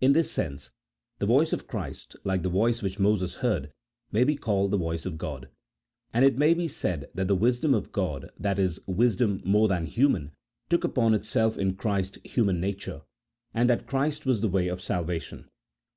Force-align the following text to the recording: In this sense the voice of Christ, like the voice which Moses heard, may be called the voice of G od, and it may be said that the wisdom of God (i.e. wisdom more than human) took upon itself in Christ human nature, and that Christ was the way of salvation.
In 0.00 0.14
this 0.14 0.28
sense 0.32 0.72
the 1.20 1.26
voice 1.26 1.52
of 1.52 1.68
Christ, 1.68 2.16
like 2.24 2.42
the 2.42 2.48
voice 2.48 2.82
which 2.82 2.98
Moses 2.98 3.36
heard, 3.36 3.70
may 4.10 4.24
be 4.24 4.34
called 4.34 4.72
the 4.72 4.76
voice 4.76 5.06
of 5.06 5.16
G 5.16 5.24
od, 5.24 5.48
and 6.12 6.24
it 6.24 6.36
may 6.36 6.54
be 6.54 6.66
said 6.66 7.08
that 7.14 7.28
the 7.28 7.36
wisdom 7.36 7.72
of 7.72 7.92
God 7.92 8.30
(i.e. 8.42 8.70
wisdom 8.88 9.40
more 9.44 9.68
than 9.68 9.86
human) 9.86 10.32
took 10.68 10.82
upon 10.82 11.14
itself 11.14 11.56
in 11.56 11.76
Christ 11.76 12.18
human 12.24 12.58
nature, 12.60 13.02
and 13.54 13.70
that 13.70 13.86
Christ 13.86 14.26
was 14.26 14.40
the 14.40 14.48
way 14.48 14.66
of 14.66 14.80
salvation. 14.82 15.48